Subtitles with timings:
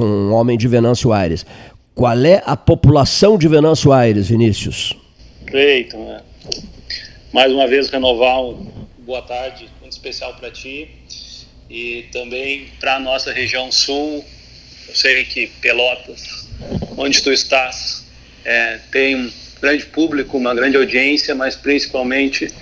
[0.00, 1.44] um homem de Venâncio Aires.
[1.94, 4.96] Qual é a população de Venâncio Aires, Vinícius?
[5.44, 5.96] Perfeito.
[5.96, 6.20] Né?
[7.32, 8.36] Mais uma vez, renovar
[8.98, 10.88] boa tarde muito especial para ti
[11.68, 14.24] e também para a nossa região sul.
[14.88, 16.48] Eu sei que Pelotas,
[16.96, 18.06] onde tu estás,
[18.44, 22.52] é, tem um grande público, uma grande audiência, mas principalmente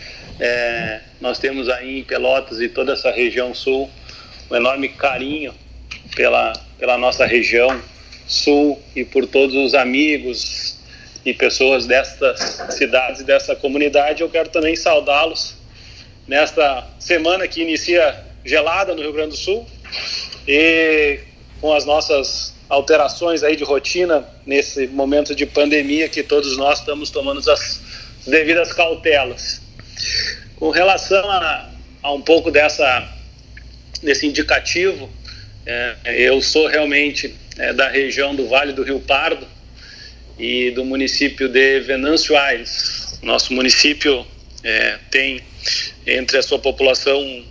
[0.41, 3.89] é, nós temos aí em Pelotas e toda essa região sul
[4.51, 5.55] um enorme carinho
[6.17, 7.81] pela, pela nossa região
[8.27, 10.77] sul e por todos os amigos
[11.25, 14.23] e pessoas destas cidades e dessa comunidade.
[14.23, 15.57] Eu quero também saudá-los
[16.27, 19.67] nesta semana que inicia gelada no Rio Grande do Sul
[20.47, 21.21] e
[21.61, 27.11] com as nossas alterações aí de rotina nesse momento de pandemia que todos nós estamos
[27.11, 27.81] tomando as
[28.27, 29.61] devidas cautelas.
[30.57, 31.71] Com relação a,
[32.03, 33.17] a um pouco dessa
[34.03, 35.11] desse indicativo,
[35.69, 39.47] é, eu sou realmente é, da região do Vale do Rio Pardo
[40.39, 43.19] e do município de Venâncio Aires.
[43.23, 44.27] Nosso município
[44.65, 45.43] é, tem
[46.07, 47.45] entre a sua população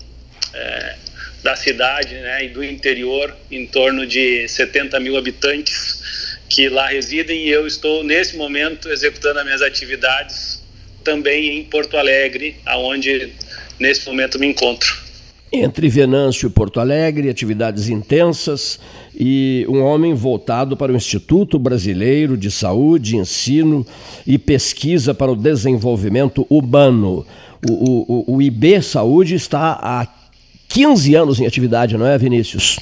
[0.52, 0.96] é,
[1.44, 7.46] da cidade né, e do interior em torno de 70 mil habitantes que lá residem
[7.46, 10.64] e eu estou nesse momento executando as minhas atividades
[11.04, 13.32] também em Porto Alegre, aonde
[13.80, 15.07] nesse momento me encontro.
[15.52, 18.80] Entre Venâncio e Porto Alegre, atividades intensas
[19.16, 23.88] e um homem voltado para o Instituto Brasileiro de Saúde, Ensino
[24.26, 27.26] e Pesquisa para o Desenvolvimento Urbano.
[27.66, 30.08] O, o, o IB Saúde está há
[30.68, 32.78] 15 anos em atividade, não é, Vinícius?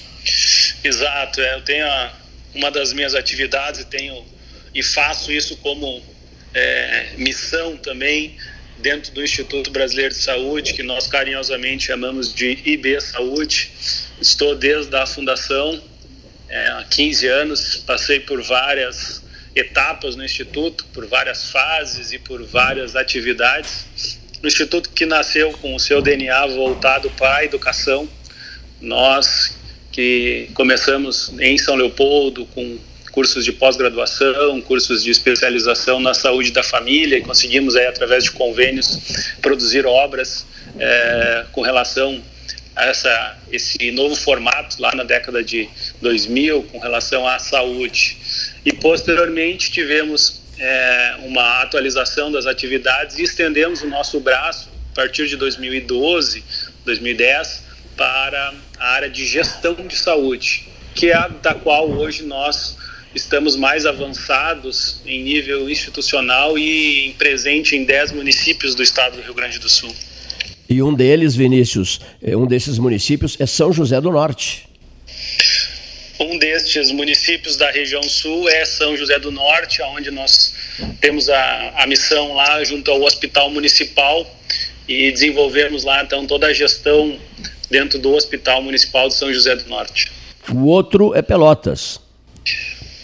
[0.83, 2.13] Exato, é, eu tenho a,
[2.55, 4.23] uma das minhas atividades tenho
[4.73, 6.02] e faço isso como
[6.53, 8.36] é, missão também
[8.78, 13.72] dentro do Instituto Brasileiro de Saúde, que nós carinhosamente chamamos de IB Saúde.
[14.20, 15.82] Estou desde a fundação
[16.50, 19.23] é, há 15 anos, passei por várias
[19.56, 23.86] etapas no Instituto, por várias fases e por várias atividades.
[24.42, 28.08] No Instituto que nasceu com o seu DNA voltado para a educação,
[28.82, 29.58] nós
[29.92, 32.78] que começamos em São Leopoldo com
[33.15, 38.31] cursos de pós-graduação, cursos de especialização na saúde da família e conseguimos aí através de
[38.31, 40.45] convênios produzir obras
[40.77, 42.21] é, com relação
[42.75, 45.70] a essa, esse novo formato lá na década de
[46.02, 48.17] 2000 com relação à saúde.
[48.65, 55.30] E posteriormente tivemos é, uma atualização das atividades e estendemos o nosso braço a partir
[55.30, 56.43] de 2012,
[56.83, 57.64] 2010
[57.95, 62.75] para a área de gestão de saúde, que é a da qual hoje nós
[63.15, 69.33] estamos mais avançados em nível institucional e presente em 10 municípios do estado do Rio
[69.33, 69.93] Grande do Sul.
[70.70, 74.67] E um deles, Vinícius, é, um desses municípios é São José do Norte.
[76.20, 80.54] Um destes municípios da região sul é São José do Norte, onde nós
[81.02, 84.25] temos a, a missão lá junto ao Hospital Municipal
[84.87, 87.20] e desenvolvemos lá então toda a gestão
[87.70, 90.11] dentro do Hospital Municipal de São José do Norte.
[90.54, 91.99] O outro é Pelotas.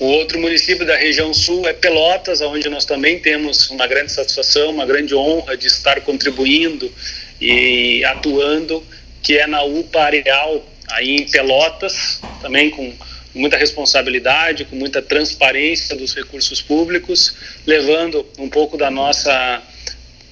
[0.01, 4.71] O outro município da região sul é Pelotas, onde nós também temos uma grande satisfação,
[4.71, 6.91] uma grande honra de estar contribuindo
[7.39, 8.83] e atuando,
[9.21, 12.91] que é na UPA Areal, aí em Pelotas, também com
[13.35, 17.35] muita responsabilidade, com muita transparência dos recursos públicos,
[17.67, 19.61] levando um pouco da nossa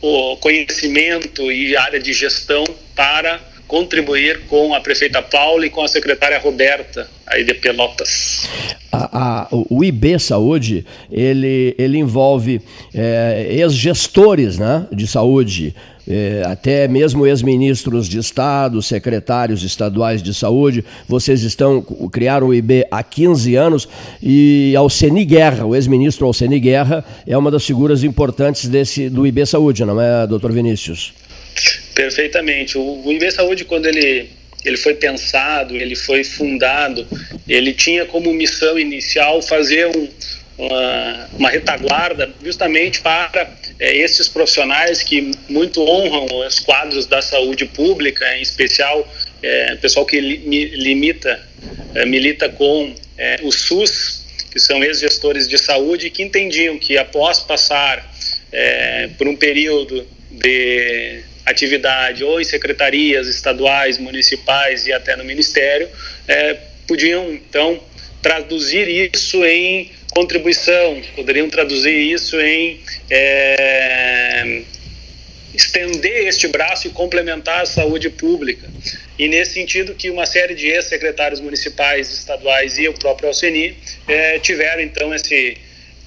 [0.01, 2.63] o conhecimento e área de gestão
[2.95, 8.49] para contribuir com a prefeita Paula e com a secretária Roberta aí de Pelotas.
[8.91, 12.59] A, a, o IB Saúde ele, ele envolve
[12.91, 15.75] é, ex-gestores né, de saúde,
[16.07, 20.83] é, até mesmo ex-ministros de Estado, secretários estaduais de saúde.
[21.07, 23.87] Vocês estão criaram o IB há 15 anos
[24.19, 29.45] e Alceni Guerra, o ex-ministro Alceni Guerra, é uma das figuras importantes desse do IB
[29.45, 31.13] Saúde, não é, doutor Vinícius?
[31.95, 32.77] Perfeitamente.
[32.77, 34.29] O, o Saúde, quando ele,
[34.63, 37.07] ele foi pensado, ele foi fundado,
[37.47, 40.07] ele tinha como missão inicial fazer um,
[40.57, 43.49] uma, uma, retaguarda justamente para
[43.79, 49.07] é, esses profissionais que muito honram os quadros da saúde pública, em especial
[49.41, 51.39] é, pessoal que li, limita,
[51.95, 57.39] é, milita com é, o SUS, que são ex-gestores de saúde, que entendiam que após
[57.39, 58.09] passar
[58.51, 65.89] é, por um período de atividade ou em secretarias estaduais, municipais e até no ministério,
[66.27, 66.57] é,
[66.87, 67.81] podiam então
[68.21, 72.79] traduzir isso em contribuição, poderiam traduzir isso em
[73.09, 74.61] é,
[75.53, 78.67] estender este braço e complementar a saúde pública.
[79.17, 84.39] E nesse sentido que uma série de ex-secretários municipais, estaduais e o próprio Alceni é,
[84.39, 85.57] tiveram então esse,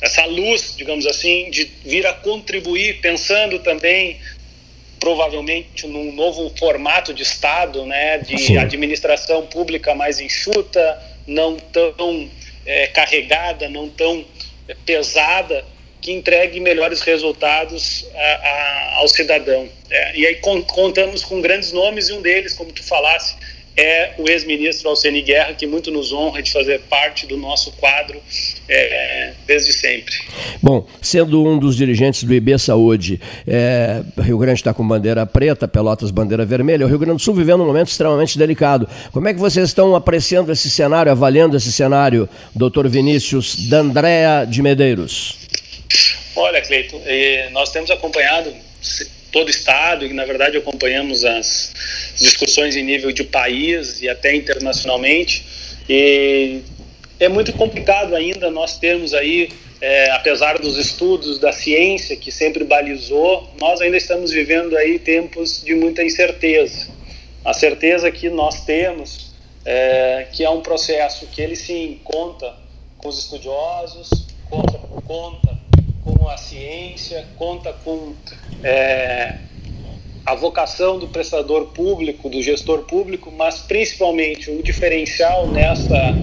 [0.00, 4.19] essa luz, digamos assim, de vir a contribuir, pensando também
[5.02, 8.56] provavelmente num novo formato de Estado, né, de Sim.
[8.56, 12.31] administração pública mais enxuta, não tão
[12.64, 14.25] é, carregada, não tão
[14.69, 15.64] é, pesada,
[16.00, 19.69] que entregue melhores resultados a, a, ao cidadão.
[19.90, 23.34] É, e aí con contamos com grandes nomes e um deles, como tu falasse,
[23.77, 28.21] é o ex-ministro Alceni Guerra, que muito nos honra de fazer parte do nosso quadro
[28.69, 30.15] é, desde sempre.
[30.63, 35.67] Bom, sendo um dos dirigentes do IB Saúde, é, Rio Grande está com bandeira preta,
[35.67, 38.89] Pelotas bandeira vermelha, o Rio Grande do Sul vivendo um momento extremamente delicado.
[39.11, 44.63] Como é que vocês estão apreciando esse cenário, avaliando esse cenário, doutor Vinícius D'Andrea de
[44.63, 45.39] Medeiros?
[46.37, 48.53] Olha, Cleiton, eh, nós temos acompanhado
[49.32, 51.73] todo o Estado e, na verdade, acompanhamos as
[52.14, 55.44] discussões em nível de país e até internacionalmente.
[55.88, 56.61] E
[57.19, 59.49] é muito complicado ainda nós termos aí,
[59.81, 65.62] é, apesar dos estudos da ciência que sempre balizou, nós ainda estamos vivendo aí tempos
[65.64, 66.88] de muita incerteza.
[67.44, 69.32] A certeza que nós temos
[69.64, 72.55] é, que é um processo que ele sim conta
[72.99, 74.11] com os estudiosos,
[74.49, 75.51] conta, conta
[76.23, 78.15] com a ciência, conta com
[78.63, 79.39] é,
[80.25, 86.15] a vocação do prestador público, do gestor público, mas principalmente o diferencial nessa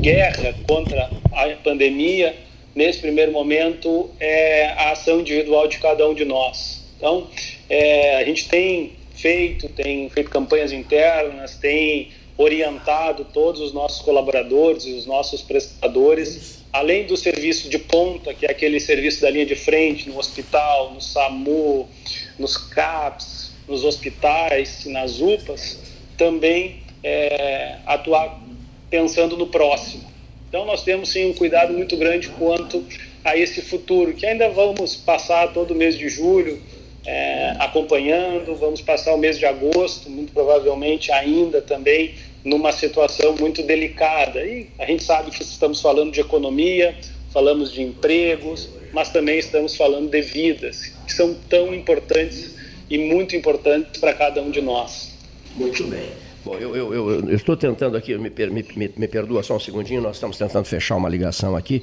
[0.00, 2.34] guerra contra a pandemia,
[2.74, 6.82] nesse primeiro momento, é a ação individual de cada um de nós.
[6.96, 7.28] Então,
[7.70, 14.84] é, a gente tem feito, tem feito campanhas internas, tem orientado todos os nossos colaboradores
[14.84, 19.46] e os nossos prestadores além do serviço de ponta, que é aquele serviço da linha
[19.46, 21.88] de frente, no hospital, no SAMU,
[22.36, 25.78] nos CAPS, nos hospitais, nas UPAs,
[26.18, 28.42] também é, atuar
[28.90, 30.02] pensando no próximo.
[30.48, 32.84] Então nós temos sim um cuidado muito grande quanto
[33.24, 36.60] a esse futuro, que ainda vamos passar todo o mês de julho
[37.06, 43.62] é, acompanhando, vamos passar o mês de agosto, muito provavelmente ainda também numa situação muito
[43.62, 44.44] delicada.
[44.44, 46.94] E a gente sabe que estamos falando de economia,
[47.32, 52.54] falamos de empregos, mas também estamos falando de vidas, que são tão importantes
[52.88, 55.14] e muito importantes para cada um de nós.
[55.56, 56.10] Muito bem.
[56.44, 59.60] Bom, eu, eu, eu, eu estou tentando aqui, me, me, me, me, perdoa só um
[59.60, 61.82] segundinho, nós estamos tentando fechar uma ligação aqui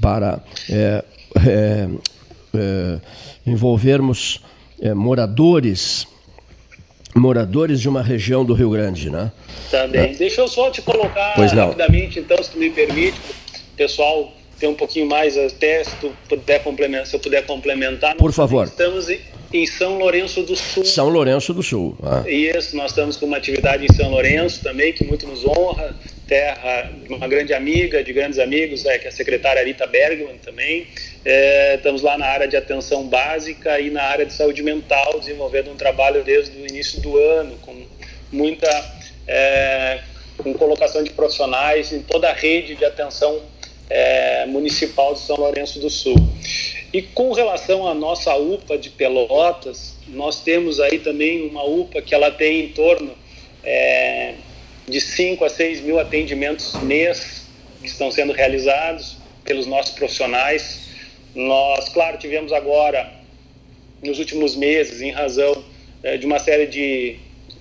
[0.00, 1.04] para é,
[1.46, 1.88] é,
[2.54, 3.00] é,
[3.46, 4.42] envolvermos
[4.80, 6.08] é, moradores
[7.14, 9.30] moradores de uma região do Rio Grande, né?
[9.70, 10.12] Também.
[10.12, 10.14] É.
[10.14, 13.18] Deixa eu só te colocar rapidamente, então, se tu me permite,
[13.76, 18.16] pessoal ter um pouquinho mais até se tu puder complementar, se eu puder complementar.
[18.16, 18.66] Por favor.
[18.66, 19.08] Estamos
[19.52, 20.84] em São Lourenço do Sul.
[20.84, 21.96] São Lourenço do Sul.
[22.02, 22.24] Ah.
[22.28, 25.94] Isso, nós estamos com uma atividade em São Lourenço também que muito nos honra
[26.26, 30.36] terra de uma grande amiga, de grandes amigos, é, que é a secretária Rita Bergman
[30.42, 30.86] também.
[31.24, 35.70] É, estamos lá na área de atenção básica e na área de saúde mental, desenvolvendo
[35.70, 37.74] um trabalho desde o início do ano, com
[38.30, 38.68] muita
[39.26, 40.00] é,
[40.38, 43.40] com colocação de profissionais em toda a rede de atenção
[43.88, 46.16] é, municipal de São Lourenço do Sul.
[46.92, 52.14] E com relação à nossa UPA de Pelotas, nós temos aí também uma UPA que
[52.14, 53.12] ela tem em torno
[53.62, 54.34] é,
[54.86, 57.46] de 5 a 6 mil atendimentos mês
[57.80, 60.93] que estão sendo realizados pelos nossos profissionais.
[61.34, 63.10] Nós, claro, tivemos agora,
[64.02, 65.64] nos últimos meses, em razão
[66.02, 67.16] é, de uma série de,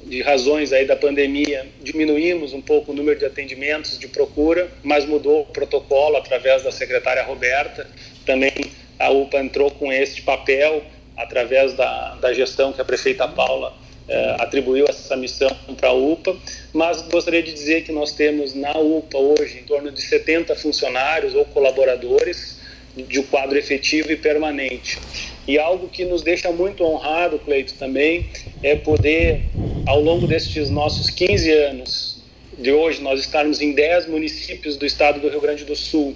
[0.05, 5.05] de razões aí da pandemia, diminuímos um pouco o número de atendimentos de procura, mas
[5.05, 7.89] mudou o protocolo através da secretária Roberta.
[8.25, 8.53] Também
[8.99, 10.83] a UPA entrou com este papel
[11.17, 13.73] através da, da gestão que a prefeita Paula
[14.07, 16.35] é, atribuiu essa missão para a UPA,
[16.73, 21.33] mas gostaria de dizer que nós temos na UPA hoje em torno de 70 funcionários
[21.33, 22.61] ou colaboradores
[22.95, 24.99] de um quadro efetivo e permanente.
[25.47, 28.27] E algo que nos deixa muito honrado, Cleito, também,
[28.61, 29.41] é poder,
[29.85, 32.23] ao longo destes nossos 15 anos,
[32.57, 36.15] de hoje, nós estarmos em 10 municípios do estado do Rio Grande do Sul,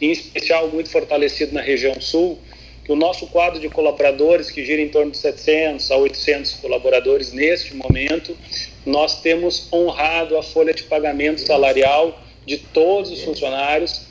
[0.00, 2.38] em especial muito fortalecido na região sul,
[2.84, 7.32] que o nosso quadro de colaboradores, que gira em torno de 700 a 800 colaboradores
[7.32, 8.36] neste momento,
[8.84, 14.02] nós temos honrado a folha de pagamento salarial de todos os funcionários,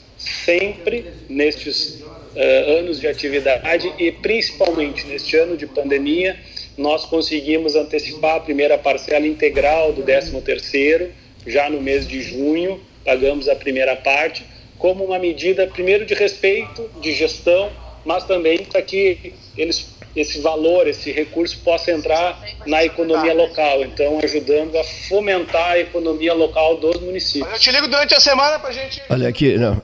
[0.45, 2.01] sempre nestes
[2.35, 6.37] uh, anos de atividade e principalmente neste ano de pandemia,
[6.77, 11.09] nós conseguimos antecipar a primeira parcela integral do 13º,
[11.45, 14.45] já no mês de junho, pagamos a primeira parte,
[14.77, 17.71] como uma medida, primeiro, de respeito, de gestão,
[18.05, 24.19] mas também para que eles esse valor, esse recurso possa entrar na economia local, então
[24.23, 27.51] ajudando a fomentar a economia local dos municípios.
[27.51, 29.01] Eu te ligo durante a semana para gente.
[29.09, 29.81] Olha aqui, não,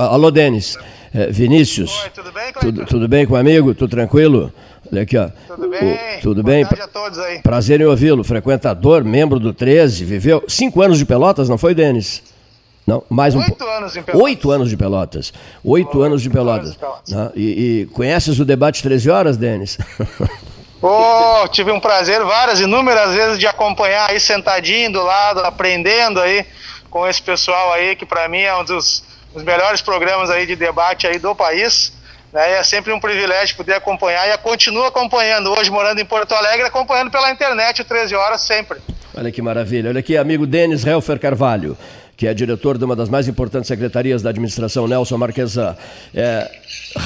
[0.00, 0.76] alô Denis,
[1.14, 2.02] é, Vinícius.
[2.02, 3.74] Oi, tudo bem, tudo, tudo bem com o amigo?
[3.74, 4.52] Tudo tranquilo?
[4.92, 5.28] Olha aqui, ó.
[5.46, 5.94] Tudo bem?
[5.94, 6.64] O, tudo Boa bem?
[6.64, 7.40] a todos aí.
[7.40, 8.22] Prazer em ouvi-lo.
[8.22, 12.22] Frequentador, membro do 13, viveu cinco anos de Pelotas, não foi, Denis?
[12.86, 14.22] Não, mais um Oito anos em Pelotas.
[14.22, 15.32] Oito anos de Pelotas.
[15.64, 16.76] Oito anos de Pelotas.
[16.76, 17.14] Pelotas.
[17.14, 17.30] Né?
[17.34, 19.78] E, e, conheces o debate 13 horas, Denis?
[20.82, 26.44] Oh, tive um prazer várias, inúmeras vezes de acompanhar aí sentadinho do lado, aprendendo aí
[26.90, 30.54] com esse pessoal aí, que para mim é um dos, dos, melhores programas aí de
[30.54, 31.90] debate aí do país.
[32.34, 32.58] Né?
[32.58, 37.10] É sempre um privilégio poder acompanhar e continuo acompanhando, hoje morando em Porto Alegre, acompanhando
[37.10, 38.78] pela internet o 13 horas sempre.
[39.16, 39.88] Olha que maravilha.
[39.88, 41.78] Olha aqui, amigo Denis Helfer Carvalho
[42.16, 45.76] que é diretor de uma das mais importantes secretarias da administração, Nelson Marquesan.
[46.14, 46.50] É,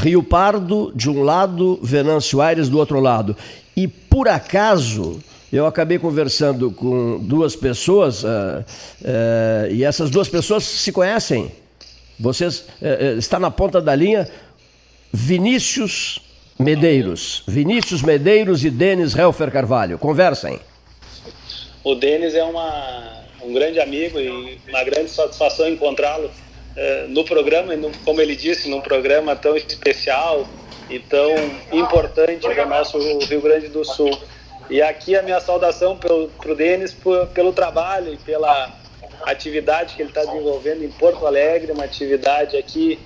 [0.02, 3.36] Rio Pardo de um lado, Venâncio Aires do outro lado.
[3.76, 5.20] E por acaso,
[5.52, 11.50] eu acabei conversando com duas pessoas uh, uh, e essas duas pessoas se conhecem.
[12.18, 14.28] Vocês uh, está na ponta da linha
[15.12, 16.20] Vinícius
[16.58, 17.44] Medeiros.
[17.46, 19.96] Vinícius Medeiros e Denis Helfer Carvalho.
[19.96, 20.58] Conversem.
[21.82, 26.30] O Denis é uma um grande amigo e uma grande satisfação encontrá-lo
[26.76, 30.46] eh, no programa, e como ele disse, num programa tão especial
[30.88, 31.34] e tão
[31.72, 34.16] importante do nosso Rio Grande do Sul.
[34.70, 36.96] E aqui a minha saudação para o Denis
[37.34, 38.72] pelo trabalho e pela
[39.22, 42.98] atividade que ele está desenvolvendo em Porto Alegre, uma atividade aqui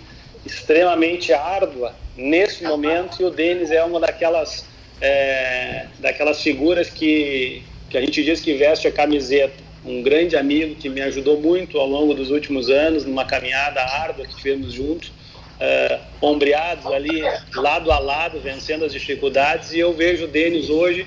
[0.44, 4.66] extremamente árdua nesse momento e o Denis é uma daquelas
[5.00, 10.74] é, daquelas figuras que, que a gente diz que veste a camiseta um grande amigo
[10.76, 15.08] que me ajudou muito ao longo dos últimos anos, numa caminhada árdua que tivemos juntos,
[15.08, 17.22] uh, ombreados ali,
[17.54, 19.72] lado a lado, vencendo as dificuldades.
[19.72, 21.06] E eu vejo o Denis hoje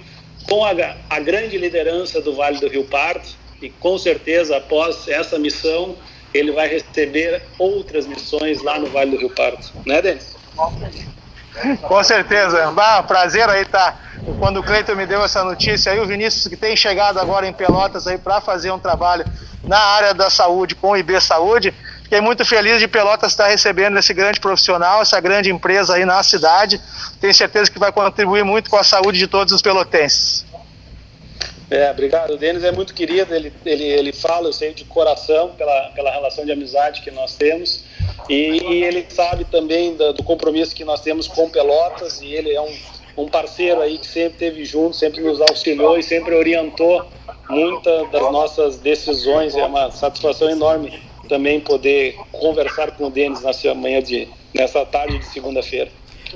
[0.50, 0.72] com a,
[1.10, 3.28] a grande liderança do Vale do Rio Pardo,
[3.62, 5.96] e com certeza, após essa missão,
[6.34, 9.66] ele vai receber outras missões lá no Vale do Rio Pardo.
[9.86, 10.36] Né, Denis?
[11.82, 12.72] Com certeza.
[12.72, 13.66] Bah, prazer aí.
[13.66, 13.96] Tá
[14.40, 17.54] quando o Cleiton me deu essa notícia aí, o Vinícius que tem chegado agora em
[17.54, 19.26] Pelotas aí para fazer um trabalho
[19.64, 21.74] na área da saúde com o IB Saúde.
[22.04, 26.22] Fiquei muito feliz de Pelotas estar recebendo esse grande profissional, essa grande empresa aí na
[26.24, 26.80] cidade.
[27.20, 30.46] Tenho certeza que vai contribuir muito com a saúde de todos os pelotenses.
[31.70, 32.32] É, obrigado.
[32.32, 36.12] O Denis é muito querido, ele, ele, ele fala, eu sei, de coração, pela, pela
[36.12, 37.84] relação de amizade que nós temos.
[38.30, 42.54] E, e ele sabe também do, do compromisso que nós temos com Pelotas, e ele
[42.54, 42.74] é um
[43.18, 47.06] um parceiro aí que sempre esteve junto, sempre nos auxiliou e sempre orientou
[47.50, 49.56] muitas das nossas decisões.
[49.56, 55.18] É uma satisfação enorme também poder conversar com o Denis nessa manhã de nessa tarde
[55.18, 55.92] de segunda-feira.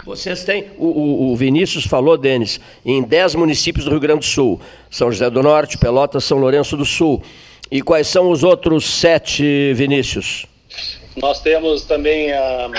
[0.05, 4.59] Vocês têm, o, o, Vinícius falou, Denis, em 10 municípios do Rio Grande do Sul:
[4.89, 7.21] São José do Norte, Pelotas, São Lourenço do Sul.
[7.71, 10.47] E quais são os outros sete, Vinícius?
[11.15, 12.71] Nós temos também a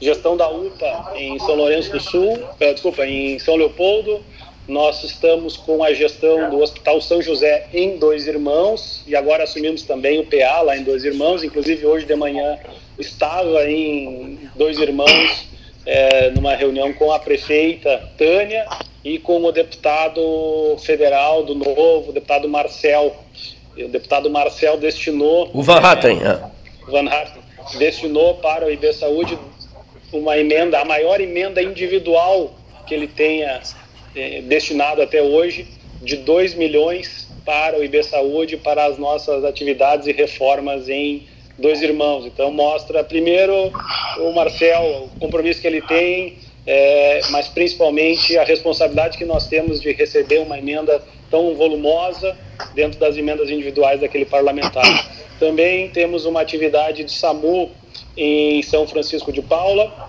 [0.00, 4.20] gestão da UPA em São Lourenço do Sul, uh, desculpa, em São Leopoldo.
[4.68, 9.82] Nós estamos com a gestão do Hospital São José em Dois Irmãos e agora assumimos
[9.82, 11.42] também o PA lá em Dois Irmãos.
[11.42, 12.58] Inclusive hoje de manhã
[12.98, 15.53] estava em Dois Irmãos
[15.86, 18.66] é, numa reunião com a prefeita Tânia
[19.04, 23.14] e com o deputado federal do Novo, o deputado Marcel.
[23.76, 25.50] E o deputado Marcel destinou.
[25.52, 26.18] O Van Hatten.
[26.22, 26.40] É,
[26.86, 27.42] o Van Hatten
[27.78, 29.38] destinou para o IB Saúde
[30.12, 32.54] uma emenda, a maior emenda individual
[32.86, 33.60] que ele tenha
[34.14, 35.66] é, destinado até hoje,
[36.02, 41.26] de 2 milhões para o IB Saúde, para as nossas atividades e reformas em
[41.56, 42.26] Dois Irmãos.
[42.26, 43.72] Então mostra primeiro
[44.18, 49.80] o Marcel, o compromisso que ele tem, é, mas principalmente a responsabilidade que nós temos
[49.80, 52.36] de receber uma emenda tão volumosa
[52.74, 54.84] dentro das emendas individuais daquele parlamentar.
[55.38, 57.70] Também temos uma atividade de SAMU
[58.16, 60.08] em São Francisco de Paula.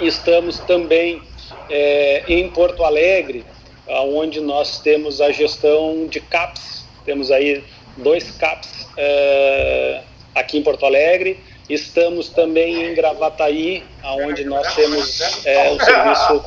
[0.00, 1.20] Estamos também
[1.68, 3.44] é, em Porto Alegre,
[3.88, 6.84] onde nós temos a gestão de CAPS.
[7.04, 7.62] Temos aí
[7.96, 10.00] dois CAPS é,
[10.34, 11.38] aqui em Porto Alegre.
[11.68, 16.44] Estamos também em Gravataí, onde nós temos é, o serviço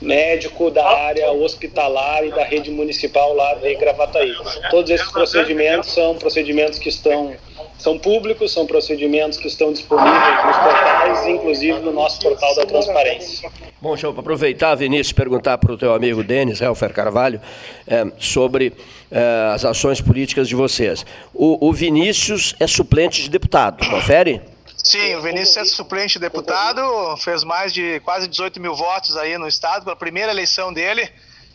[0.00, 4.34] médico da área hospitalar e da rede municipal lá de Gravataí.
[4.70, 7.34] Todos esses procedimentos são procedimentos que estão
[7.78, 13.50] são públicos, são procedimentos que estão disponíveis nos portais, inclusive no nosso portal da transparência.
[13.80, 17.40] Bom, deixa eu aproveitar, Vinícius, perguntar para o teu amigo Denis Helfer Carvalho
[17.86, 18.72] é, sobre
[19.10, 21.04] é, as ações políticas de vocês.
[21.34, 24.40] O, o, Vinícius é suplente de deputado, confere?
[24.76, 26.82] Sim, o Vinícius é suplente deputado,
[27.18, 31.02] fez mais de quase 18 mil votos aí no estado, pela primeira eleição dele,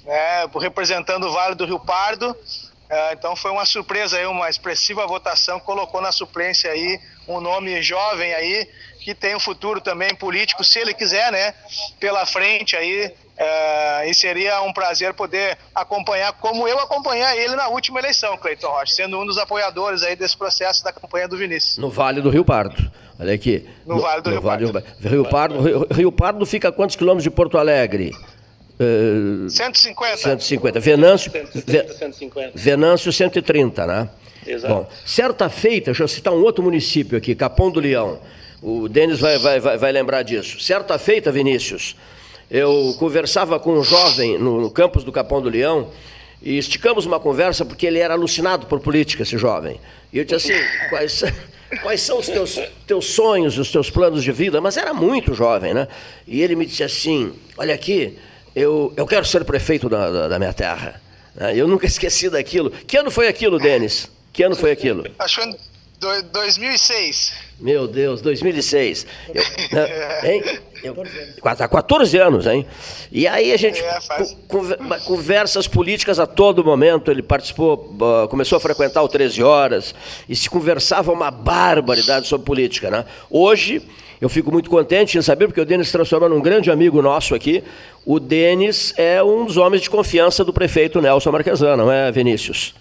[0.05, 2.35] né, representando o Vale do Rio Pardo.
[2.91, 7.81] É, então foi uma surpresa aí, uma expressiva votação, colocou na suplência aí um nome
[7.81, 8.67] jovem aí,
[8.99, 11.53] que tem um futuro também político, se ele quiser, né,
[12.01, 17.69] pela frente aí, é, e seria um prazer poder acompanhar, como eu acompanhei ele na
[17.69, 21.77] última eleição, Cleiton Rocha, sendo um dos apoiadores aí desse processo da campanha do Vinícius.
[21.77, 22.91] No Vale do Rio Pardo.
[23.17, 23.69] Olha aqui.
[23.85, 24.81] No, no Vale do no Rio, Pardo.
[24.99, 25.61] Rio, Rio Pardo.
[25.61, 28.11] Rio, Rio Pardo fica a quantos quilômetros de Porto Alegre?
[28.81, 30.17] Uh, 150.
[30.17, 30.79] 150.
[30.79, 32.51] Venâncio, 150, 150.
[32.55, 34.09] Venâncio 130, né?
[34.45, 34.73] Exato.
[34.73, 38.19] Bom, certa feita, deixa eu citar um outro município aqui, Capão do Leão.
[38.61, 40.59] O Denis vai, vai, vai, vai lembrar disso.
[40.59, 41.95] Certa feita, Vinícius,
[42.49, 45.89] eu conversava com um jovem no, no campus do Capão do Leão
[46.41, 49.79] e esticamos uma conversa porque ele era alucinado por política, esse jovem.
[50.11, 51.23] E eu disse assim, quais,
[51.81, 54.59] quais são os teus, teus sonhos, os teus planos de vida?
[54.59, 55.87] Mas era muito jovem, né?
[56.27, 58.17] E ele me disse assim, olha aqui,
[58.55, 61.01] eu, eu quero ser prefeito da, da, da minha terra.
[61.55, 62.71] Eu nunca esqueci daquilo.
[62.71, 64.09] Que ano foi aquilo, Denis?
[64.33, 65.05] Que ano foi aquilo?
[65.17, 65.57] Acho que
[66.01, 67.33] foi 2006.
[67.59, 69.05] Meu Deus, 2006.
[69.33, 70.43] Eu, né, hein?
[70.83, 70.95] Eu,
[71.43, 72.65] há 14 anos, hein?
[73.11, 73.79] E aí a gente.
[73.79, 73.99] É,
[75.05, 77.11] conversas políticas a todo momento.
[77.11, 77.95] Ele participou,
[78.29, 79.93] começou a frequentar o 13 Horas
[80.27, 83.05] e se conversava uma barbaridade sobre política, né?
[83.29, 83.81] Hoje.
[84.21, 87.33] Eu fico muito contente em saber, porque o Denis se transformou num grande amigo nosso
[87.33, 87.63] aqui.
[88.05, 92.75] O Denis é um dos homens de confiança do prefeito Nelson Marquesan, não é, Vinícius?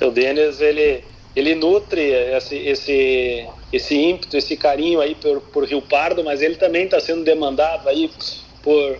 [0.00, 1.04] O Denis, ele,
[1.36, 6.54] ele nutre esse, esse, esse ímpeto, esse carinho aí por, por Rio Pardo, mas ele
[6.54, 8.10] também está sendo demandado aí
[8.62, 8.96] por,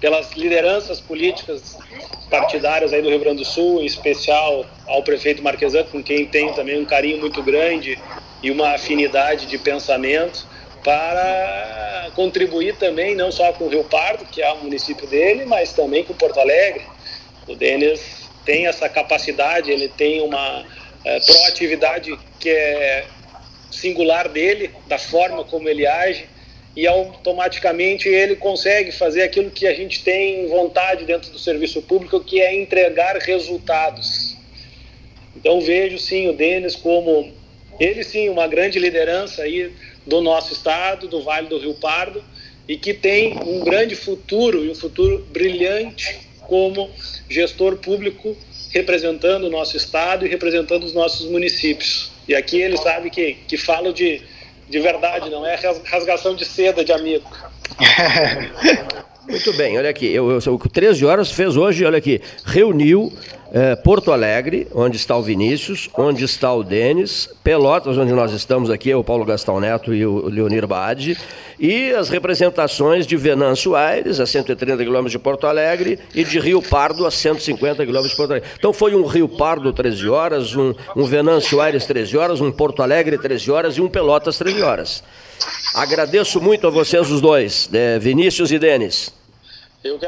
[0.00, 1.78] pelas lideranças políticas
[2.28, 6.52] partidárias aí do Rio Grande do Sul, em especial ao prefeito Marquesan, com quem tem
[6.54, 7.96] também um carinho muito grande
[8.42, 10.46] e uma afinidade de pensamento,
[10.82, 15.72] para contribuir também, não só com o Rio Pardo, que é o município dele, mas
[15.72, 16.84] também com Porto Alegre.
[17.46, 20.64] O Denis tem essa capacidade, ele tem uma
[21.04, 23.06] é, proatividade que é
[23.70, 26.26] singular dele, da forma como ele age,
[26.74, 32.20] e automaticamente ele consegue fazer aquilo que a gente tem vontade dentro do serviço público,
[32.20, 34.36] que é entregar resultados.
[35.36, 37.32] Então vejo sim o Denis como
[37.78, 39.72] ele sim uma grande liderança aí
[40.08, 42.24] do nosso estado, do Vale do Rio Pardo,
[42.66, 46.90] e que tem um grande futuro e um futuro brilhante como
[47.28, 48.36] gestor público
[48.70, 52.10] representando o nosso estado e representando os nossos municípios.
[52.26, 54.22] E aqui ele sabe que, que falo de,
[54.68, 57.30] de verdade, não é rasgação de seda de amigo.
[59.28, 63.12] Muito bem, olha aqui, eu, eu, o 13 horas fez hoje, olha aqui, reuniu
[63.52, 68.70] é, Porto Alegre, onde está o Vinícius, onde está o Denis, Pelotas, onde nós estamos
[68.70, 71.18] aqui, o Paulo Gastão Neto e o Leonir Bade,
[71.60, 76.62] e as representações de Venâncio Aires, a 130 quilômetros de Porto Alegre, e de Rio
[76.62, 78.48] Pardo, a 150 quilômetros de Porto Alegre.
[78.58, 82.82] Então foi um Rio Pardo 13 horas, um, um Venâncio Aires 13 horas, um Porto
[82.82, 85.04] Alegre 13 horas e um Pelotas 13 horas.
[85.74, 89.17] Agradeço muito a vocês os dois, é, Vinícius e Denis.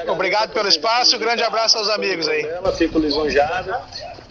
[0.08, 2.46] Obrigado pelo espaço, grande abraço aos amigos aí.
[2.76, 3.74] Fico lisonjado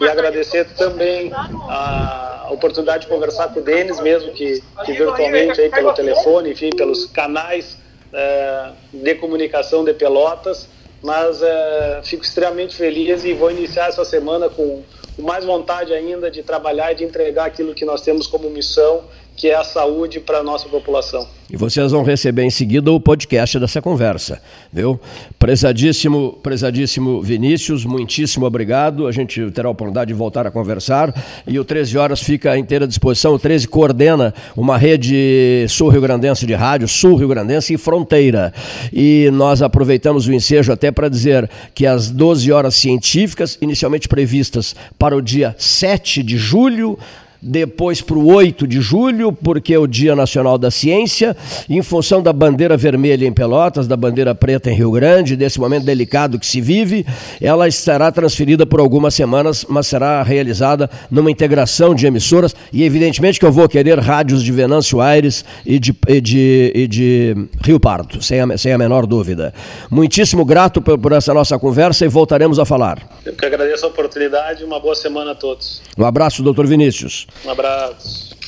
[0.00, 5.70] e agradecer também a oportunidade de conversar com o Denis, mesmo que, que virtualmente aí
[5.70, 7.78] pelo telefone, enfim, pelos canais
[8.12, 10.68] é, de comunicação de Pelotas,
[11.02, 14.84] mas é, fico extremamente feliz e vou iniciar essa semana com
[15.18, 19.04] mais vontade ainda de trabalhar e de entregar aquilo que nós temos como missão
[19.40, 21.26] que é a saúde para a nossa população.
[21.50, 24.38] E vocês vão receber em seguida o podcast dessa conversa,
[24.70, 25.00] viu?
[25.38, 29.06] Prezadíssimo, prezadíssimo Vinícius, muitíssimo obrigado.
[29.06, 31.14] A gente terá a oportunidade de voltar a conversar
[31.46, 33.32] e o 13 horas fica à inteira disposição.
[33.32, 38.52] O 13 coordena uma rede sul-rio-grandense de rádio, sul-rio-grandense e fronteira.
[38.92, 44.76] E nós aproveitamos o ensejo até para dizer que as 12 horas científicas, inicialmente previstas
[44.98, 46.98] para o dia 7 de julho,
[47.42, 51.36] depois para o 8 de julho, porque é o Dia Nacional da Ciência,
[51.68, 55.84] em função da bandeira vermelha em Pelotas, da bandeira preta em Rio Grande, desse momento
[55.84, 57.06] delicado que se vive,
[57.40, 63.38] ela estará transferida por algumas semanas, mas será realizada numa integração de emissoras, e evidentemente
[63.38, 67.80] que eu vou querer rádios de Venâncio Aires e de, e de, e de Rio
[67.80, 69.54] Pardo, sem a, sem a menor dúvida.
[69.90, 72.98] Muitíssimo grato por, por essa nossa conversa e voltaremos a falar.
[73.24, 75.80] Eu que agradeço a oportunidade e uma boa semana a todos.
[75.96, 77.26] Um abraço, doutor Vinícius.
[77.44, 78.36] Um abraço.